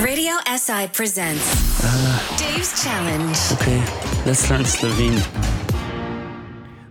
[0.00, 1.44] Radio SI presents
[2.38, 3.36] Dave's Challenge.
[3.52, 3.82] Okay,
[4.24, 5.20] let's learn Slovene.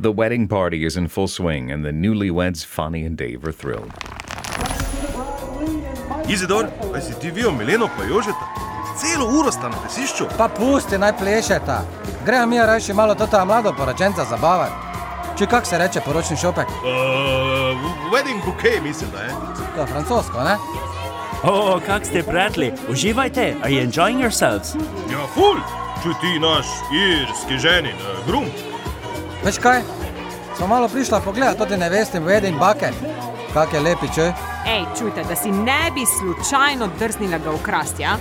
[0.00, 3.92] The wedding party is in full swing, and the newlyweds, Fanny and Dave, are thrilled.
[6.28, 8.50] Izidor, aj si ti vijo Mileno pa Jožeta?
[8.98, 10.26] Celo uro sta na tesišču.
[10.36, 11.84] Pa pusti, naj plešeta.
[12.24, 14.74] Gremo mi raje malo tota mlado poročenca zabavati.
[15.38, 16.66] Če kak se reče poročni šopek?
[16.66, 19.30] Uh, wedding bouquet, mislim, da je.
[19.76, 20.56] To je francosko, ne?
[21.44, 22.72] Oh, kak ste prijatelji?
[22.88, 24.74] Uživajte, are you enjoying yourselves?
[25.10, 25.58] Ja, ful,
[26.02, 28.46] če ti naš irski ženin, uh, grum.
[29.44, 29.82] Veš kaj?
[30.56, 32.94] Smo malo prišla pogledat, to ti ne veste, wedding bucket.
[33.52, 34.32] Kak je lepi, če?
[34.66, 38.16] Ej, čujte, da si ne bi slučajno drznila ga ukrasti, ja?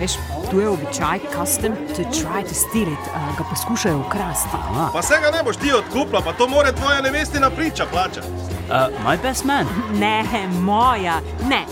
[0.00, 0.18] Veš,
[0.50, 4.48] tu je običaj, custom to try to steal it, uh, ga poskušajo ukrasti.
[4.92, 8.26] Pa se ga ne boš ti odkupla, pa to more tvoja nevestina priča plačati.
[8.70, 9.66] Uh, my best man.
[9.98, 10.24] Ne,
[10.60, 11.64] moja, ne,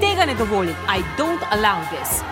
[0.00, 0.76] tega ne dovolim.
[0.88, 2.22] I don't allow this.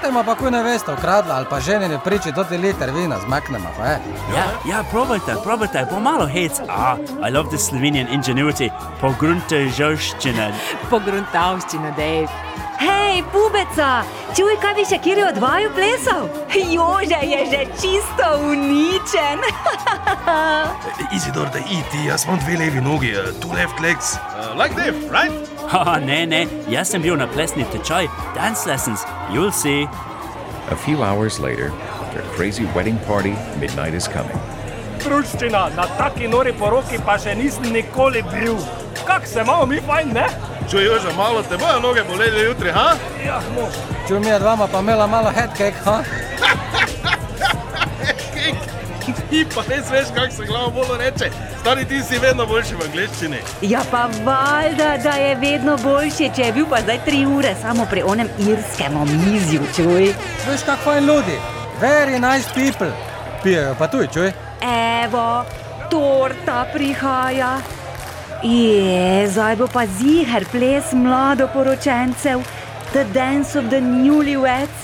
[0.00, 3.68] Tema pa kuj ne veste, ukradla ali pa ženine priči, to ti liter vina zmaknemo,
[3.78, 3.98] pa je.
[4.36, 6.60] Ja, ja, probajte, probajte, pomalo hec.
[6.68, 8.70] Ah, I love the Slovenian ingenuity.
[9.00, 10.52] Pogrunte žoščine.
[10.90, 12.49] Pogruntavščina, Dave.
[12.80, 14.00] Hej, pubeca,
[14.32, 16.22] čuj, kaj bi še kjer od vaju plesal?
[16.48, 19.42] Jože je že čisto uničen.
[21.16, 24.16] Izidor, da iti, jaz imam dve levi nogi, uh, two left legs.
[24.16, 25.28] Uh, like Dave, right?
[25.68, 29.84] Haha, ne, ne, jaz sem bil na plesni tečaj, dance lessons, you'll see.
[30.72, 31.68] A few hours later,
[32.14, 34.40] their crazy wedding party, midnight is coming.
[35.04, 38.56] Kruščina, na taki nori poroki pa še nisem nikoli bil.
[39.04, 40.24] Kak se imamo mi fajn, ne?
[40.70, 42.94] Če Joža malo te bojo noge boleli jutri, ha?
[43.26, 43.74] Ja, mož.
[44.08, 46.02] Čuj mi je dvama pa imela malo head cake, ha?
[49.30, 51.30] Ti pa res veš, kako se glavo bolj reče.
[51.60, 53.40] Stari ti si vedno boljši v angleščini.
[53.62, 57.86] Ja, pa valjda, da je vedno boljše, če je bil pa zdaj tri ure samo
[57.90, 60.12] pri onem irskem omizju, čuj.
[60.46, 61.38] Veš, kak fajn ljudi.
[61.82, 62.90] Very nice people.
[63.42, 64.32] Pijejo pa tuj, čuj.
[65.02, 65.44] Evo,
[65.90, 67.58] torta prihaja.
[68.42, 72.40] Je, zdaj bo pa ziger ples mladoporočencev,
[72.92, 74.80] the dance of the newlyweds.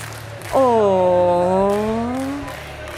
[0.53, 1.73] Oh.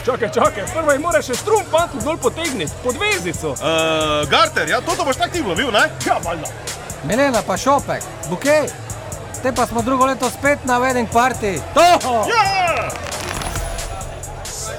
[0.04, 3.54] Čakaj, čakaj, prvo jim moraš še strum pantu dol potegniti, pod vezico.
[3.56, 5.88] Uh, Garter, ja, toto boš tak ti lovil, ne?
[6.06, 6.52] Ja, valjda.
[7.08, 8.68] Milena pa šopek, bukej.
[9.42, 11.56] Te pa smo drugo leto spet na wedding party.
[11.74, 13.09] To!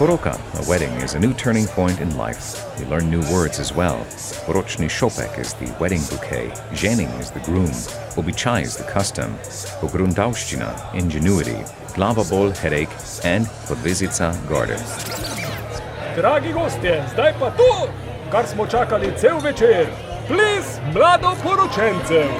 [0.02, 2.60] Poroka, a wedding, is a new turning point in life.
[2.80, 4.00] You learn new words as well.
[4.48, 7.70] Porochny Shopek is the wedding bouquet, Jening is the groom,
[8.18, 9.32] Obichai is the custom,
[9.80, 11.64] Pogrundaushchina, ingenuity,
[11.94, 12.90] Glavabol, headache,
[13.24, 14.80] and Podvizica, garden.
[16.16, 17.88] Dragi gostje, zdaj pa to,
[18.32, 19.86] kar smo čakali cel večer.
[20.28, 22.32] Ples mladoporočencev.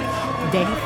[0.52, 0.76] Dave,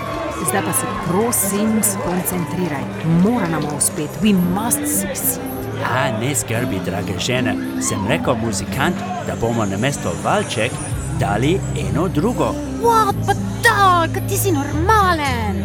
[0.48, 2.84] zdaj pa se prosim skoncentriraj.
[3.25, 5.56] Mora nam uspeti, we must succeed.
[5.84, 10.72] A, ne skrbi, drage žene, sem rekel muzikant, da bomo na mesto valček
[11.19, 12.54] dali eno drugo.
[12.81, 15.65] What, pa da, ti si normalen.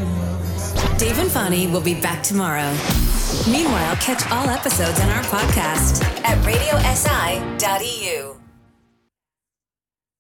[0.98, 2.72] Dave and Fanny will be back tomorrow.
[3.50, 8.41] Meanwhile, catch all episodes on our podcast at radiosi.eu.